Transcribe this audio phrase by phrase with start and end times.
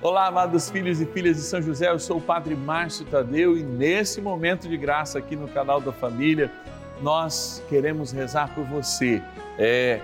[0.00, 3.64] Olá, amados filhos e filhas de São José, eu sou o Padre Márcio Tadeu e
[3.64, 6.52] nesse momento de graça aqui no canal da Família,
[7.02, 9.20] nós queremos rezar por você.
[9.58, 10.00] É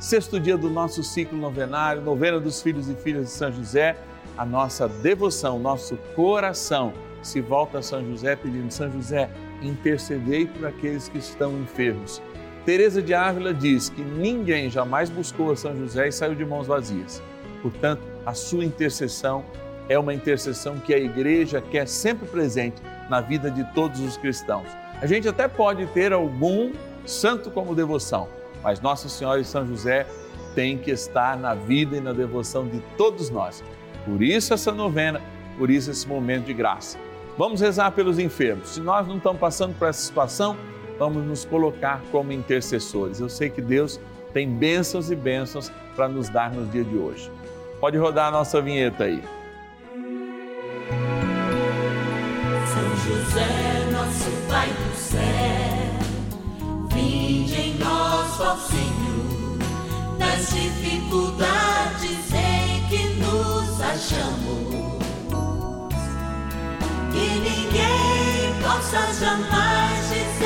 [0.00, 3.96] sexto dia do nosso ciclo novenário, novena dos filhos e filhas de São José,
[4.36, 6.92] a nossa devoção, nosso coração
[7.22, 9.30] se volta a São José pedindo São José,
[9.62, 12.20] intercedei por aqueles que estão enfermos.
[12.64, 16.66] Teresa de Ávila diz que ninguém jamais buscou a São José e saiu de mãos
[16.66, 17.22] vazias.
[17.62, 19.44] Portanto, a sua intercessão
[19.88, 24.66] é uma intercessão que a igreja quer sempre presente na vida de todos os cristãos.
[25.00, 26.72] A gente até pode ter algum
[27.06, 28.28] santo como devoção,
[28.64, 30.04] mas Nossa Senhora e São José
[30.56, 33.62] têm que estar na vida e na devoção de todos nós.
[34.04, 35.20] Por isso essa novena,
[35.56, 36.98] por isso esse momento de graça.
[37.38, 38.70] Vamos rezar pelos enfermos.
[38.70, 40.56] Se nós não estamos passando por essa situação,
[40.98, 43.20] vamos nos colocar como intercessores.
[43.20, 44.00] Eu sei que Deus
[44.32, 47.30] tem bênçãos e bênçãos para nos dar no dia de hoje.
[47.80, 49.22] Pode rodar a nossa vinheta aí.
[52.72, 55.20] São José, nosso Pai do céu,
[56.90, 59.58] vinde em nós, ó Senhor,
[60.18, 64.96] nas dificuldades em que nos achamos.
[67.12, 70.45] Que ninguém possa jamais dizer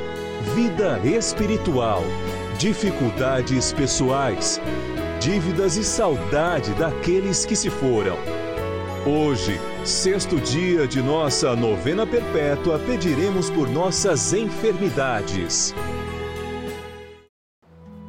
[0.41, 2.01] vida espiritual,
[2.57, 4.59] dificuldades pessoais,
[5.19, 8.17] dívidas e saudade daqueles que se foram.
[9.05, 15.73] Hoje, sexto dia de nossa novena perpétua, pediremos por nossas enfermidades.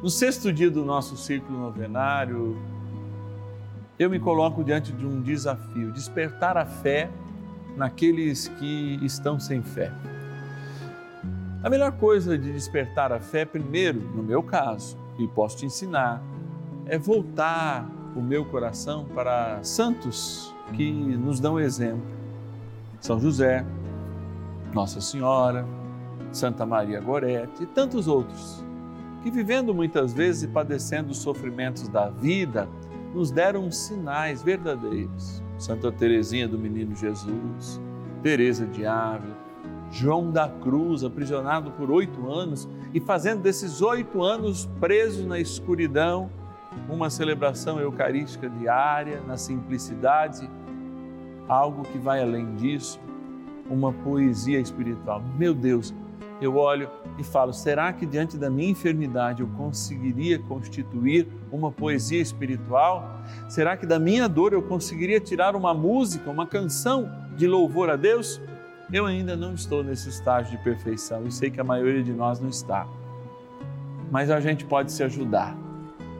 [0.01, 2.57] No sexto dia do nosso ciclo novenário,
[3.97, 7.09] eu me coloco diante de um desafio: despertar a fé
[7.77, 9.91] naqueles que estão sem fé.
[11.63, 16.21] A melhor coisa de despertar a fé, primeiro, no meu caso, e posso te ensinar,
[16.85, 22.05] é voltar o meu coração para santos que nos dão exemplo.
[22.99, 23.65] São José,
[24.73, 25.65] Nossa Senhora,
[26.33, 28.61] Santa Maria Gorete e tantos outros,
[29.21, 32.67] que vivendo muitas vezes e padecendo os sofrimentos da vida,
[33.15, 35.41] nos deram sinais verdadeiros.
[35.57, 37.79] Santa Teresinha do Menino Jesus,
[38.21, 39.42] Teresa de Ávila,
[39.93, 46.31] João da Cruz, aprisionado por oito anos e fazendo desses oito anos preso na escuridão,
[46.89, 50.49] uma celebração eucarística diária, na simplicidade,
[51.47, 52.99] algo que vai além disso,
[53.69, 55.21] uma poesia espiritual.
[55.37, 55.93] Meu Deus,
[56.41, 56.89] eu olho
[57.19, 63.21] e falo: será que diante da minha enfermidade eu conseguiria constituir uma poesia espiritual?
[63.47, 67.95] Será que da minha dor eu conseguiria tirar uma música, uma canção de louvor a
[67.95, 68.41] Deus?
[68.91, 72.39] Eu ainda não estou nesse estágio de perfeição e sei que a maioria de nós
[72.39, 72.87] não está.
[74.11, 75.55] Mas a gente pode se ajudar.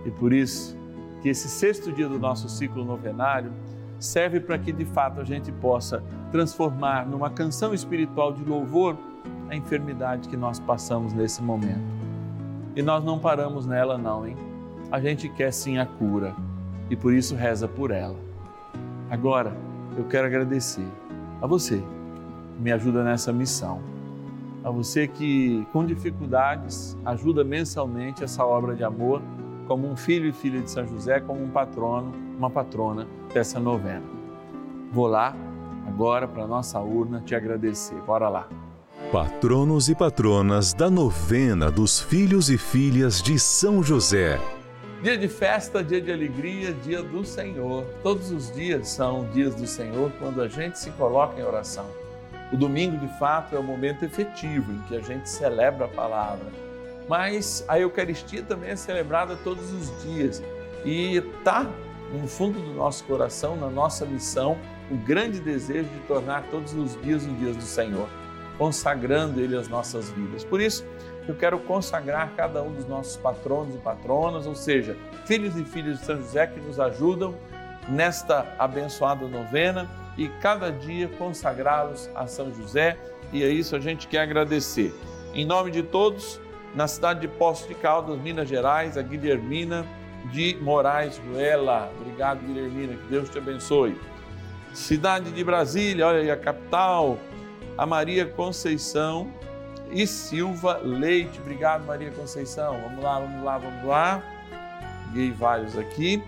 [0.06, 0.78] E por isso
[1.22, 3.52] que esse sexto dia do nosso ciclo novenário
[4.00, 8.98] serve para que de fato a gente possa transformar numa canção espiritual de louvor
[9.50, 11.84] a enfermidade que nós passamos nesse momento.
[12.76, 14.36] E nós não paramos nela não, hein?
[14.92, 16.34] A gente quer sim a cura
[16.90, 18.18] e por isso reza por ela.
[19.10, 19.56] Agora,
[19.96, 20.88] eu quero agradecer
[21.42, 21.84] a você
[22.60, 23.82] me ajuda nessa missão.
[24.64, 29.22] A você que, com dificuldades, ajuda mensalmente essa obra de amor,
[29.68, 34.04] como um filho e filha de São José, como um patrono, uma patrona dessa novena.
[34.92, 35.36] Vou lá
[35.88, 37.96] agora para a nossa urna te agradecer.
[38.06, 38.48] Bora lá.
[39.12, 44.40] Patronos e patronas da novena dos filhos e filhas de São José.
[45.04, 47.84] Dia de festa, dia de alegria, dia do Senhor.
[48.02, 51.86] Todos os dias são dias do Senhor quando a gente se coloca em oração.
[52.54, 56.46] O domingo, de fato, é o momento efetivo em que a gente celebra a palavra.
[57.10, 60.42] Mas a Eucaristia também é celebrada todos os dias
[60.86, 61.68] e está
[62.12, 64.56] no fundo do nosso coração, na nossa missão,
[64.92, 68.08] o grande desejo de tornar todos os dias os dias do Senhor,
[68.56, 70.44] consagrando Ele as nossas vidas.
[70.44, 70.86] Por isso,
[71.28, 74.96] eu quero consagrar cada um dos nossos patronos e patronas, ou seja,
[75.26, 77.34] filhos e filhas de São José que nos ajudam
[77.90, 82.98] nesta abençoada novena e cada dia consagrá-los a São José.
[83.32, 84.94] E é isso a gente quer agradecer.
[85.34, 86.40] Em nome de todos,
[86.76, 89.86] na cidade de Poços de Caldas, Minas Gerais, a Guilhermina
[90.32, 91.92] de Moraes Ruela.
[92.00, 94.00] Obrigado, Guilhermina, que Deus te abençoe.
[94.74, 97.18] Cidade de Brasília, olha aí a capital,
[97.78, 99.32] a Maria Conceição
[99.92, 101.40] e Silva Leite.
[101.40, 102.80] Obrigado, Maria Conceição.
[102.82, 104.24] Vamos lá, vamos lá, vamos lá.
[105.08, 106.24] Peguei vários aqui.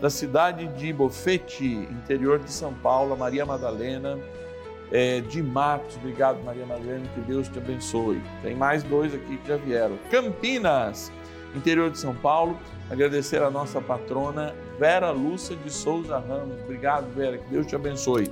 [0.00, 4.18] Da cidade de Bofete, interior de São Paulo, a Maria Madalena
[4.92, 5.96] é, de Matos.
[5.96, 8.20] Obrigado, Maria Madalena, que Deus te abençoe.
[8.42, 9.98] Tem mais dois aqui que já vieram.
[10.10, 11.10] Campinas,
[11.54, 12.58] interior de São Paulo.
[12.90, 16.60] Agradecer a nossa patrona Vera Lúcia de Souza Ramos.
[16.62, 18.30] Obrigado, Vera, que Deus te abençoe.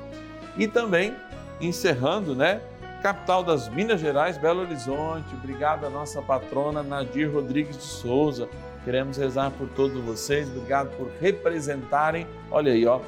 [0.57, 1.15] E também,
[1.61, 2.61] encerrando, né?
[3.03, 5.35] Capital das Minas Gerais, Belo Horizonte.
[5.35, 8.49] Obrigado a nossa patrona Nadir Rodrigues de Souza.
[8.85, 10.49] Queremos rezar por todos vocês.
[10.49, 13.01] Obrigado por representarem, olha aí, ó,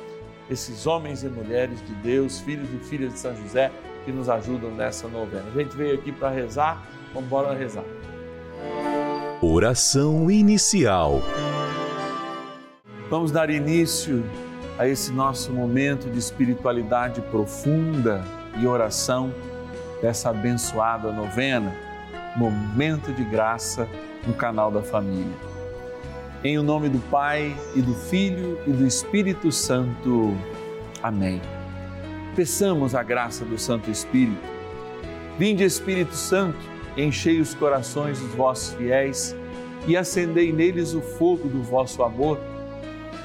[0.51, 3.71] esses homens e mulheres de Deus, filhos e filhas de São José,
[4.05, 5.45] que nos ajudam nessa novena.
[5.55, 6.83] A gente veio aqui para rezar,
[7.13, 7.85] vamos embora rezar.
[9.43, 11.21] Oração inicial.
[13.11, 14.25] Vamos dar início
[14.79, 18.25] a esse nosso momento de espiritualidade profunda
[18.59, 19.33] e oração
[20.01, 21.75] dessa abençoada novena,
[22.37, 23.89] momento de graça
[24.27, 25.56] no canal da família.
[26.45, 30.37] Em o nome do Pai e do Filho e do Espírito Santo.
[31.03, 31.41] Amém.
[32.37, 34.47] Peçamos a graça do Santo Espírito.
[35.39, 36.59] Vinde, Espírito Santo,
[36.97, 39.35] enchei os corações dos vossos fiéis
[39.87, 42.39] e acendei neles o fogo do vosso amor.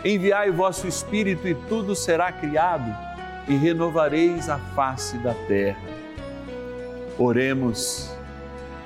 [0.06, 2.96] Enviai o vosso Espírito e tudo será criado
[3.48, 5.81] e renovareis a face da terra.
[7.19, 8.10] Oremos.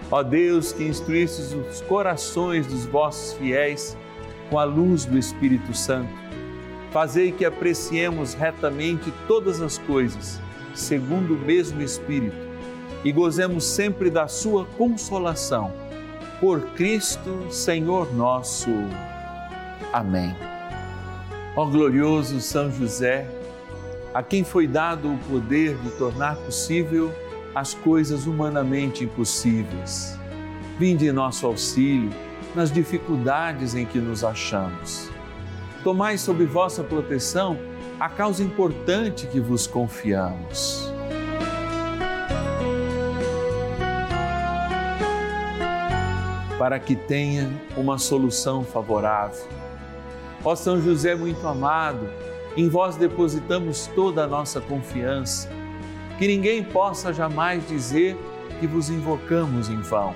[0.10, 3.95] Ó Deus, que instruístes os corações dos vossos fiéis
[4.50, 6.13] com a luz do Espírito Santo,
[6.92, 10.39] fazei que apreciemos retamente todas as coisas,
[10.74, 12.38] segundo o mesmo Espírito,
[13.03, 15.71] e gozemos sempre da sua consolação.
[16.39, 18.69] Por Cristo, Senhor nosso.
[19.92, 20.36] Amém.
[21.56, 23.27] Ó glorioso São José,
[24.13, 27.13] a quem foi dado o poder de tornar possível
[27.53, 30.19] as coisas humanamente impossíveis.
[30.77, 32.12] Vinde em nosso auxílio
[32.55, 35.11] nas dificuldades em que nos achamos.
[35.83, 37.59] Tomai sob vossa proteção
[37.99, 40.91] a causa importante que vos confiamos.
[46.57, 49.47] Para que tenha uma solução favorável.
[50.43, 52.09] Ó São José muito amado,
[52.55, 55.49] em vós depositamos toda a nossa confiança.
[56.17, 58.17] Que ninguém possa jamais dizer
[58.59, 60.15] que vos invocamos em vão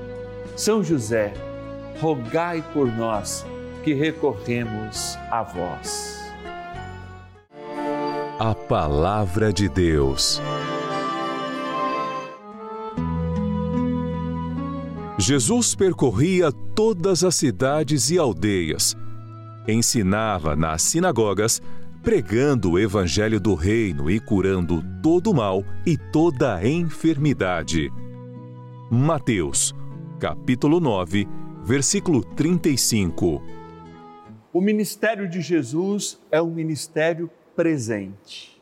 [0.61, 1.33] são José,
[1.99, 3.43] rogai por nós
[3.83, 6.19] que recorremos a vós.
[8.37, 10.39] A Palavra de Deus.
[15.17, 18.95] Jesus percorria todas as cidades e aldeias,
[19.67, 21.59] ensinava nas sinagogas,
[22.03, 27.91] pregando o Evangelho do Reino e curando todo o mal e toda enfermidade.
[28.91, 29.73] Mateus
[30.21, 31.27] capítulo 9,
[31.63, 33.41] versículo 35.
[34.53, 38.61] O ministério de Jesus é um ministério presente.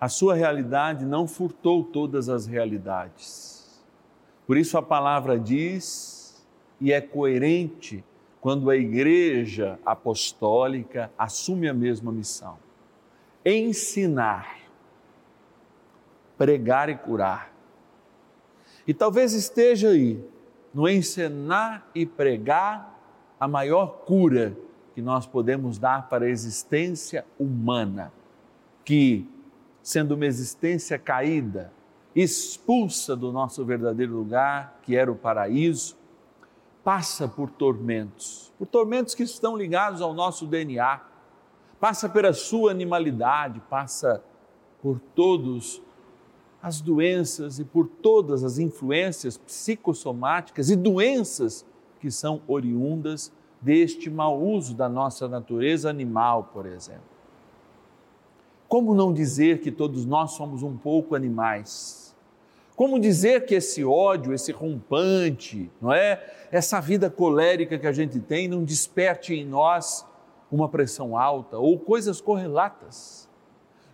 [0.00, 3.80] A sua realidade não furtou todas as realidades.
[4.48, 6.44] Por isso a palavra diz,
[6.80, 8.04] e é coerente
[8.40, 12.58] quando a igreja apostólica assume a mesma missão:
[13.46, 14.58] ensinar,
[16.36, 17.54] pregar e curar.
[18.88, 20.20] E talvez esteja aí
[20.72, 22.98] no ensinar e pregar
[23.38, 24.56] a maior cura
[24.94, 28.12] que nós podemos dar para a existência humana,
[28.84, 29.28] que,
[29.82, 31.72] sendo uma existência caída,
[32.14, 35.96] expulsa do nosso verdadeiro lugar, que era o paraíso,
[36.82, 41.00] passa por tormentos, por tormentos que estão ligados ao nosso DNA,
[41.78, 44.22] passa pela sua animalidade, passa
[44.82, 45.82] por todos
[46.62, 51.64] as doenças e por todas as influências psicossomáticas e doenças
[52.00, 57.02] que são oriundas deste mau uso da nossa natureza animal, por exemplo.
[58.68, 62.14] Como não dizer que todos nós somos um pouco animais?
[62.76, 66.22] Como dizer que esse ódio, esse rompante, não é?
[66.52, 70.06] Essa vida colérica que a gente tem não desperte em nós
[70.50, 73.27] uma pressão alta ou coisas correlatas?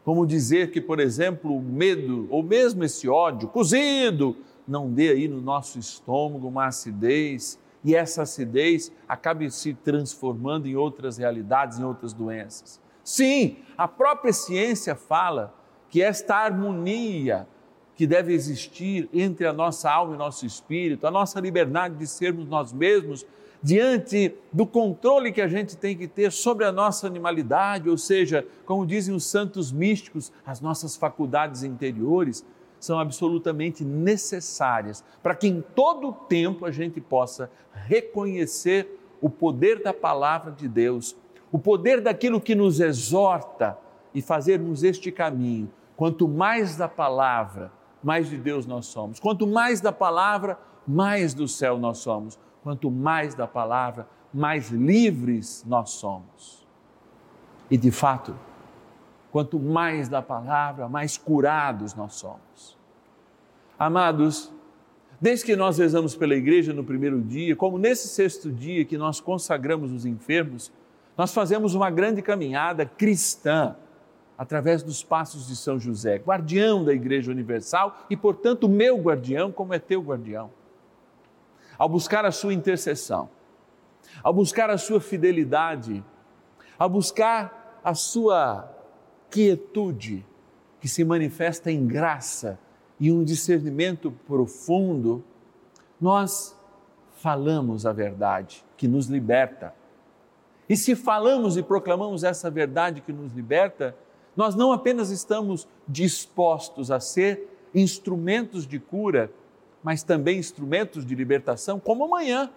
[0.05, 4.37] Como dizer que, por exemplo, o medo ou mesmo esse ódio cozido
[4.69, 10.77] não dê aí no nosso estômago uma acidez e essa acidez acabe se transformando em
[10.77, 12.81] outras realidades, em outras doenças.
[13.03, 15.55] Sim, a própria ciência fala
[15.89, 17.47] que esta harmonia
[17.95, 22.47] que deve existir entre a nossa alma e nosso espírito, a nossa liberdade de sermos
[22.47, 23.25] nós mesmos,
[23.65, 28.47] diante do controle que a gente tem que ter sobre a nossa animalidade, ou seja,
[28.67, 32.45] como dizem os santos místicos, as nossas faculdades interiores,
[32.79, 39.83] são absolutamente necessárias para que em todo o tempo a gente possa reconhecer o poder
[39.83, 41.17] da palavra de Deus,
[41.51, 43.79] o poder daquilo que nos exorta
[44.15, 45.71] e fazermos este caminho.
[45.97, 49.19] Quanto mais da palavra, mais de Deus nós somos.
[49.19, 52.39] Quanto mais da palavra, mais do céu nós somos.
[52.65, 56.67] Quanto mais da palavra, mais livres nós somos.
[57.71, 58.35] E de fato,
[59.31, 62.79] quanto mais da palavra, mais curados nós somos.
[63.79, 64.51] Amados,
[65.21, 69.21] desde que nós rezamos pela igreja no primeiro dia, como nesse sexto dia que nós
[69.21, 70.73] consagramos os enfermos,
[71.19, 73.77] nós fazemos uma grande caminhada cristã
[74.39, 79.75] através dos passos de São José, guardião da Igreja Universal e, portanto, meu guardião, como
[79.75, 80.51] é teu guardião.
[81.79, 83.29] Ao buscar a sua intercessão,
[84.23, 86.05] ao buscar a sua fidelidade,
[86.79, 88.71] ao buscar a sua
[89.31, 90.25] quietude,
[90.81, 92.59] que se manifesta em graça
[93.01, 95.25] e um discernimento profundo,
[96.01, 96.57] nós
[97.17, 99.75] falamos a verdade que nos liberta.
[100.69, 103.97] E se falamos e proclamamos essa verdade que nos liberta,
[104.37, 109.31] nós não apenas estamos dispostos a ser instrumentos de cura,
[109.85, 112.51] mas também instrumentos de libertação, como amanhã.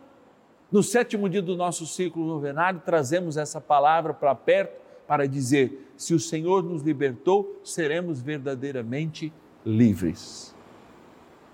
[0.71, 6.13] No sétimo dia do nosso ciclo novenário, trazemos essa palavra para perto para dizer: se
[6.13, 9.31] o Senhor nos libertou, seremos verdadeiramente
[9.65, 10.55] livres.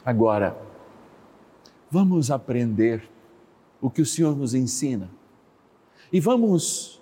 [0.05, 0.55] Agora,
[1.89, 3.09] vamos aprender
[3.81, 5.09] o que o Senhor nos ensina
[6.11, 7.01] e vamos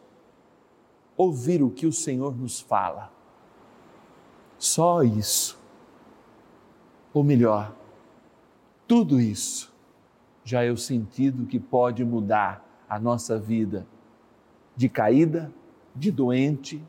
[1.17, 3.11] ouvir o que o Senhor nos fala.
[4.57, 5.59] Só isso.
[7.13, 7.75] Ou melhor,
[8.91, 9.74] tudo isso
[10.43, 13.88] já é o sentido que pode mudar a nossa vida
[14.75, 15.50] de caída,
[15.95, 16.83] de doente,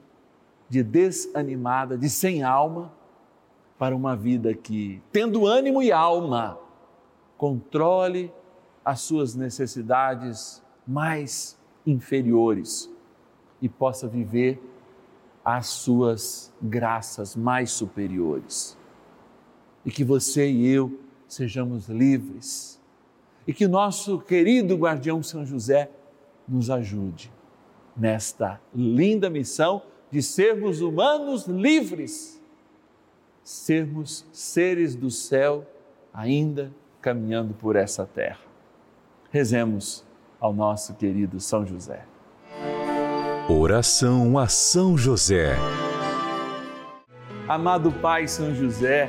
[0.68, 2.92] de desanimada, de sem alma,
[3.78, 6.58] para uma vida que, tendo ânimo e alma,
[7.38, 8.32] controle
[8.84, 11.56] as suas necessidades mais
[11.86, 12.90] inferiores
[13.60, 14.60] e possa viver
[15.44, 18.76] as suas graças mais superiores.
[19.86, 20.98] E que você e eu
[21.32, 22.80] sejamos livres.
[23.46, 25.90] E que o nosso querido guardião São José
[26.46, 27.32] nos ajude
[27.96, 32.40] nesta linda missão de sermos humanos livres,
[33.42, 35.66] sermos seres do céu
[36.12, 36.70] ainda
[37.00, 38.40] caminhando por essa terra.
[39.30, 40.04] Rezemos
[40.38, 42.04] ao nosso querido São José.
[43.48, 45.56] Oração a São José.
[47.48, 49.08] Amado Pai São José,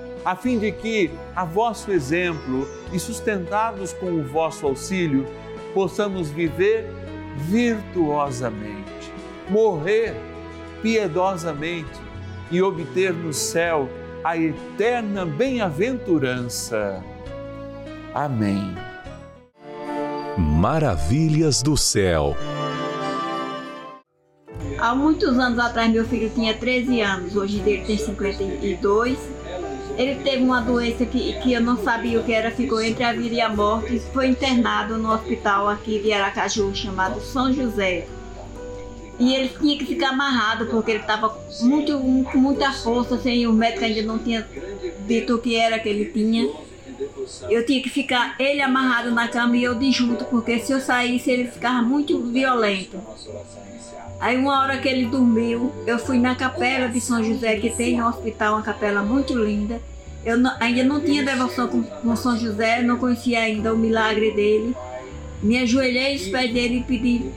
[0.23, 5.25] a fim de que, a vosso exemplo e sustentados com o vosso auxílio,
[5.73, 6.87] possamos viver
[7.37, 9.11] virtuosamente,
[9.49, 10.15] morrer
[10.81, 11.99] piedosamente
[12.51, 13.89] e obter no céu
[14.23, 17.03] a eterna bem-aventurança.
[18.13, 18.75] Amém.
[20.37, 22.35] Maravilhas do céu.
[24.77, 29.40] Há muitos anos atrás, meu filho tinha 13 anos, hoje ele tem 52.
[29.97, 33.13] Ele teve uma doença que, que eu não sabia o que era, ficou entre a
[33.13, 33.99] vida e a morte.
[34.13, 38.07] Foi internado no hospital aqui de Aracaju, chamado São José.
[39.19, 43.85] E ele tinha que ficar amarrado, porque ele estava com muita força, assim, o médico
[43.85, 44.47] ainda não tinha
[45.05, 46.49] dito o que era que ele tinha.
[47.49, 50.79] Eu tinha que ficar ele amarrado na cama e eu de junto, porque se eu
[50.79, 52.99] saísse ele ficava muito violento.
[54.19, 57.97] Aí uma hora que ele dormiu, eu fui na capela de São José, que tem
[57.97, 59.81] no hospital uma capela muito linda.
[60.23, 64.31] Eu não, ainda não tinha devoção com, com São José, não conhecia ainda o milagre
[64.31, 64.75] dele.
[65.41, 67.31] Me ajoelhei aos pés dele e pedi,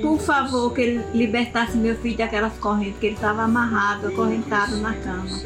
[0.00, 4.94] por favor, que ele libertasse meu filho daquelas correntes, que ele estava amarrado, acorrentado na
[4.94, 5.40] cama.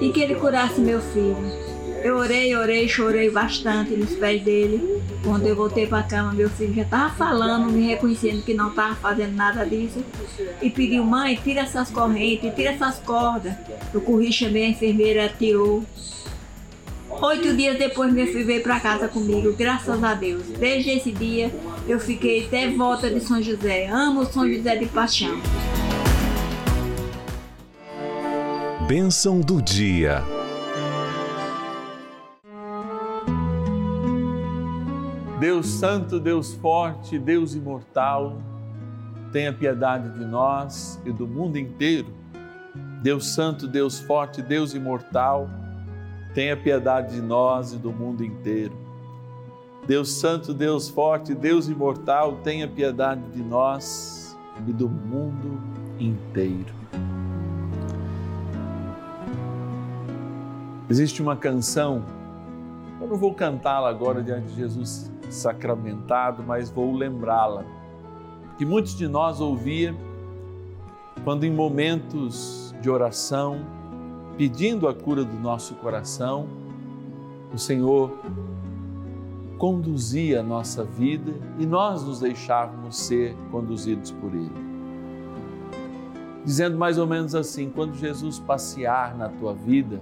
[0.00, 1.61] E que ele curasse meu filho.
[2.02, 5.00] Eu orei, orei, chorei bastante nos pés dele.
[5.22, 8.70] Quando eu voltei para a cama, meu filho já estava falando, me reconhecendo que não
[8.70, 10.04] estava fazendo nada disso.
[10.60, 13.54] E pediu, mãe, tira essas correntes, tira essas cordas.
[13.94, 15.84] Eu corri, chamei a enfermeira, tirou.
[17.08, 20.42] Oito dias depois, meu filho veio para casa comigo, graças a Deus.
[20.58, 21.52] Desde esse dia,
[21.86, 23.86] eu fiquei devota de São José.
[23.86, 25.40] Amo São José de paixão.
[28.88, 30.24] Bênção do dia.
[35.42, 38.40] Deus Santo, Deus Forte, Deus Imortal,
[39.32, 42.06] tenha piedade de nós e do mundo inteiro.
[43.02, 45.50] Deus Santo, Deus Forte, Deus Imortal,
[46.32, 48.72] tenha piedade de nós e do mundo inteiro.
[49.84, 55.60] Deus Santo, Deus Forte, Deus Imortal, tenha piedade de nós e do mundo
[55.98, 56.72] inteiro.
[60.88, 62.04] Existe uma canção,
[63.00, 67.64] eu não vou cantá-la agora diante de Jesus sacramentado, mas vou lembrá-la,
[68.58, 69.94] que muitos de nós ouvia
[71.24, 73.60] quando em momentos de oração,
[74.36, 76.48] pedindo a cura do nosso coração,
[77.52, 78.12] o Senhor
[79.58, 84.50] conduzia a nossa vida e nós nos deixávamos ser conduzidos por Ele.
[86.44, 90.00] Dizendo mais ou menos assim: quando Jesus passear na tua vida,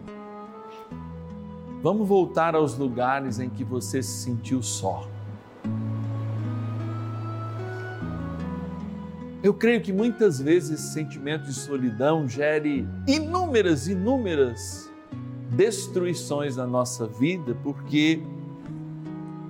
[1.83, 5.07] vamos voltar aos lugares em que você se sentiu só.
[9.42, 14.90] Eu creio que muitas vezes esse sentimento de solidão gere inúmeras, inúmeras
[15.50, 18.22] destruições na nossa vida, porque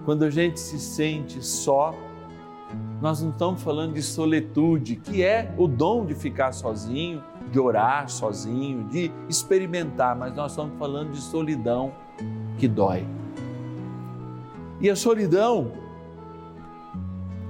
[0.05, 1.93] quando a gente se sente só,
[3.03, 8.09] nós não estamos falando de solitude, que é o dom de ficar sozinho, de orar
[8.09, 11.93] sozinho, de experimentar, mas nós estamos falando de solidão
[12.59, 13.05] que dói.
[14.81, 15.73] E a solidão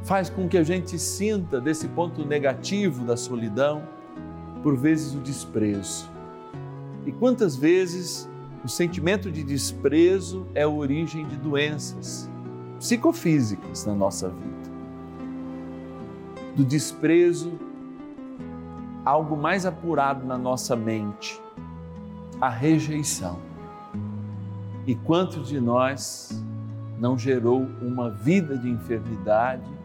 [0.02, 3.82] faz com que a gente sinta desse ponto negativo da solidão,
[4.62, 6.10] por vezes o desprezo.
[7.06, 8.28] E quantas vezes
[8.64, 12.28] o sentimento de desprezo é a origem de doenças
[12.78, 14.70] psicofísicas na nossa vida.
[16.56, 17.52] Do desprezo,
[19.04, 21.40] algo mais apurado na nossa mente,
[22.40, 23.38] a rejeição.
[24.86, 26.42] E quantos de nós
[26.98, 29.79] não gerou uma vida de enfermidade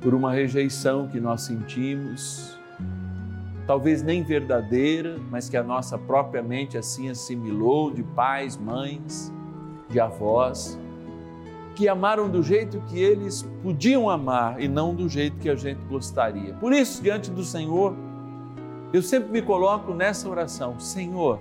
[0.00, 2.58] por uma rejeição que nós sentimos,
[3.66, 9.32] talvez nem verdadeira, mas que a nossa própria mente assim assimilou de pais, mães,
[9.88, 10.78] de avós,
[11.74, 15.80] que amaram do jeito que eles podiam amar e não do jeito que a gente
[15.88, 16.54] gostaria.
[16.54, 17.94] Por isso, diante do Senhor,
[18.92, 21.38] eu sempre me coloco nessa oração: Senhor,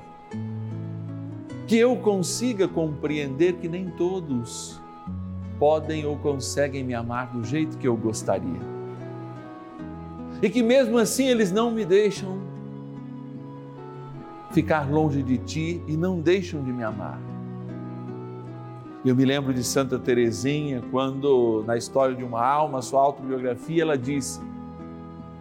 [1.65, 4.81] que eu consiga compreender que nem todos
[5.59, 8.59] podem ou conseguem me amar do jeito que eu gostaria.
[10.41, 12.37] E que mesmo assim eles não me deixam
[14.51, 17.19] ficar longe de ti e não deixam de me amar.
[19.05, 23.97] Eu me lembro de Santa Teresinha, quando na história de uma alma, sua autobiografia, ela
[23.97, 24.41] disse,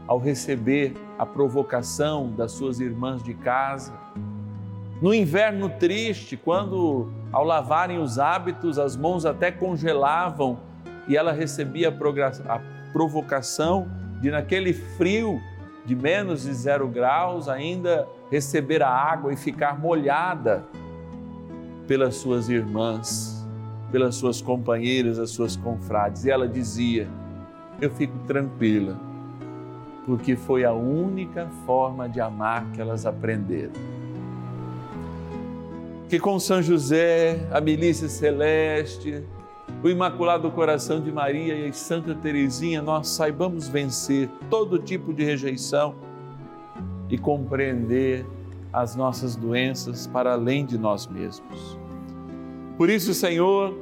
[0.07, 3.93] ao receber a provocação das suas irmãs de casa,
[5.01, 10.59] No inverno triste, quando ao lavarem os hábitos as mãos até congelavam
[11.07, 12.61] e ela recebia a
[12.95, 13.87] provocação
[14.23, 15.39] de, naquele frio
[15.85, 20.65] de menos de zero graus, ainda receber a água e ficar molhada
[21.87, 23.47] pelas suas irmãs,
[23.93, 26.25] pelas suas companheiras, as suas confrades.
[26.25, 27.07] E ela dizia:
[27.83, 28.99] Eu fico tranquila,
[30.07, 33.96] porque foi a única forma de amar que elas aprenderam.
[36.09, 39.25] Que com São José, a milícia celeste,
[39.83, 45.97] o Imaculado Coração de Maria e Santa Teresinha, nós saibamos vencer todo tipo de rejeição
[47.11, 48.25] e compreender
[48.73, 51.77] as nossas doenças para além de nós mesmos.
[52.79, 53.75] Por isso, Senhor,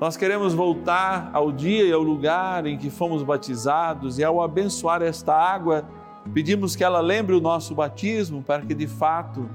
[0.00, 5.00] nós queremos voltar ao dia e ao lugar em que fomos batizados e ao abençoar
[5.00, 5.84] esta água,
[6.34, 9.48] pedimos que ela lembre o nosso batismo para que de fato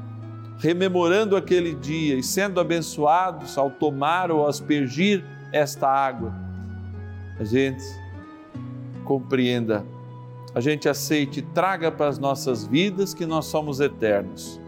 [0.58, 6.34] rememorando aquele dia e sendo abençoados ao tomar ou aspergir esta água,
[7.40, 7.84] a gente
[9.04, 9.86] compreenda,
[10.54, 14.60] a gente aceite, traga para as nossas vidas que nós somos eternos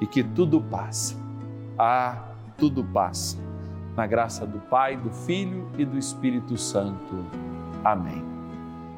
[0.00, 1.16] e que tudo passa.
[1.78, 2.24] Ah,
[2.58, 3.38] tudo passa.
[3.96, 7.24] Na graça do Pai, do Filho e do Espírito Santo.
[7.84, 8.24] Amém.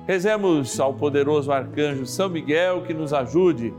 [0.07, 3.74] Rezemos ao poderoso arcanjo São Miguel que nos ajude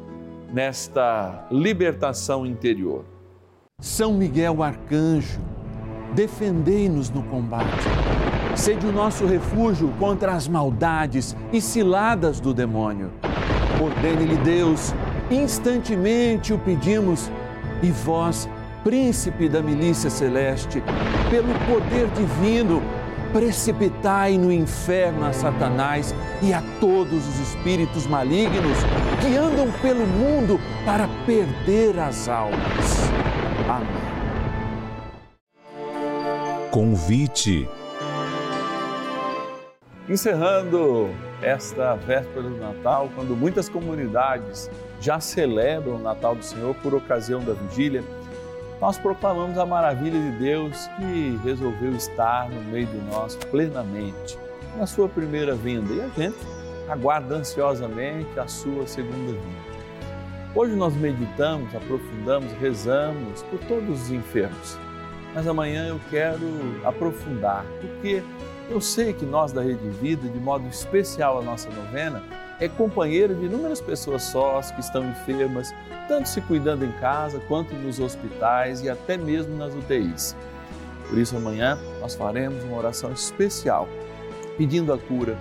[0.51, 3.05] nesta libertação interior.
[3.79, 5.39] São Miguel Arcanjo,
[6.13, 7.85] defendei-nos no combate.
[8.55, 13.11] Sede o nosso refúgio contra as maldades e ciladas do demônio.
[13.79, 14.95] Ordene-lhe Deus,
[15.29, 17.29] instantemente o pedimos,
[17.83, 18.49] e vós,
[18.83, 20.81] príncipe da milícia celeste,
[21.29, 22.81] pelo poder divino,
[23.31, 28.77] precipitai no inferno a Satanás e a todos os espíritos malignos
[29.21, 33.09] que andam pelo mundo para perder as almas.
[33.69, 33.87] Amém.
[36.71, 37.67] Convite.
[40.07, 41.09] Encerrando
[41.41, 44.69] esta véspera do Natal, quando muitas comunidades
[45.01, 48.03] já celebram o Natal do Senhor por ocasião da vigília,
[48.79, 54.37] nós proclamamos a maravilha de Deus que resolveu estar no meio de nós plenamente
[54.77, 56.56] na sua primeira vinda e a gente
[56.87, 59.67] aguarda ansiosamente a sua segunda vinda.
[60.55, 64.77] Hoje nós meditamos, aprofundamos, rezamos por todos os enfermos,
[65.35, 66.47] mas amanhã eu quero
[66.83, 68.23] aprofundar, porque
[68.69, 72.23] eu sei que nós da Rede Vida, de modo especial a nossa novena,
[72.59, 75.73] é companheira de inúmeras pessoas sós que estão enfermas,
[76.07, 80.35] tanto se cuidando em casa quanto nos hospitais e até mesmo nas UTIs.
[81.07, 83.87] Por isso, amanhã nós faremos uma oração especial,
[84.57, 85.37] pedindo a cura,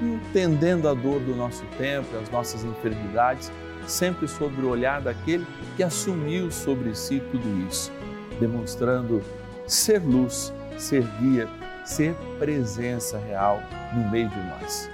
[0.00, 3.50] entendendo a dor do nosso tempo, as nossas enfermidades,
[3.86, 7.90] sempre sob o olhar daquele que assumiu sobre si tudo isso,
[8.38, 9.22] demonstrando
[9.66, 11.48] ser luz, ser guia,
[11.84, 13.60] ser presença real
[13.94, 14.90] no meio de nós.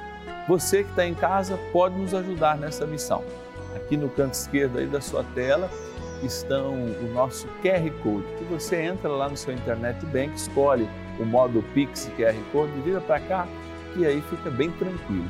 [0.49, 3.25] Você que está em casa pode nos ajudar nessa missão.
[3.75, 5.71] Aqui no canto esquerdo aí da sua tela
[6.23, 10.89] estão o nosso QR Code, que você entra lá no seu Internet Bank, escolhe
[11.19, 13.49] o modo Pix QR Code, vira para cá
[13.97, 15.29] e aí fica bem tranquilo.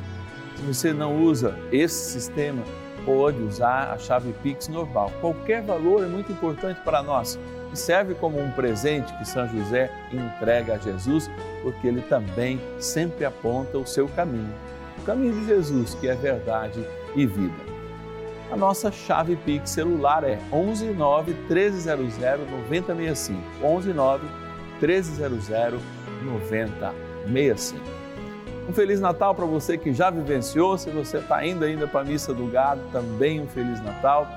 [0.55, 2.63] Se você não usa esse sistema,
[3.05, 5.11] pode usar a chave Pix normal.
[5.21, 7.37] Qualquer valor é muito importante para nós
[7.73, 11.29] e serve como um presente que São José entrega a Jesus,
[11.61, 14.53] porque ele também sempre aponta o seu caminho
[15.05, 16.83] caminho de Jesus, que é verdade
[17.15, 17.53] e vida.
[18.51, 23.41] A nossa chave Pix celular é 11 9 1300 9065.
[23.63, 24.27] 11 9
[24.81, 25.49] 1300
[26.23, 28.04] 9065.
[28.67, 30.77] Um Feliz Natal para você que já vivenciou.
[30.77, 34.27] Se você está indo ainda para a missa do gado, também um Feliz Natal.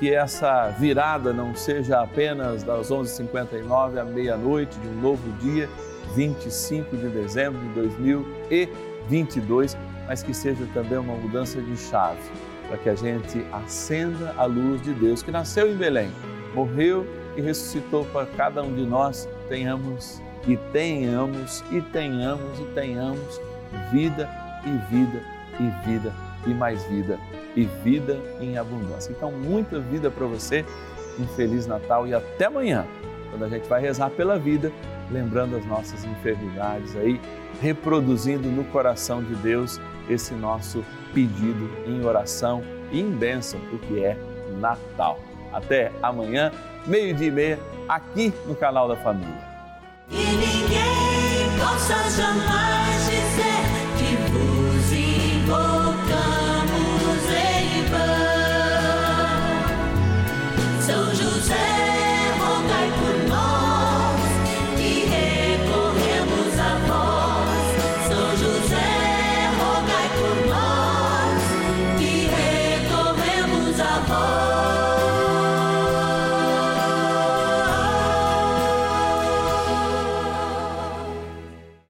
[0.00, 5.68] Que essa virada não seja apenas das 11h59 à meia-noite de um novo dia,
[6.14, 12.20] 25 de dezembro de 2022 mas que seja também uma mudança de chave,
[12.68, 16.10] para que a gente acenda a luz de Deus que nasceu em Belém,
[16.54, 23.40] morreu e ressuscitou para cada um de nós, tenhamos e tenhamos e tenhamos e tenhamos
[23.90, 24.28] vida
[24.64, 25.22] e vida
[25.58, 26.12] e vida
[26.46, 27.18] e mais vida
[27.54, 29.12] e vida em abundância.
[29.12, 30.64] Então, muita vida para você,
[31.18, 32.86] um feliz Natal e até amanhã,
[33.30, 34.72] quando a gente vai rezar pela vida,
[35.10, 37.20] lembrando as nossas enfermidades aí,
[37.60, 44.16] reproduzindo no coração de Deus esse nosso pedido em oração e em bênção, porque é
[44.58, 45.20] Natal.
[45.52, 46.50] Até amanhã,
[46.86, 47.58] meio-dia e meia,
[47.88, 49.52] aqui no canal da Família.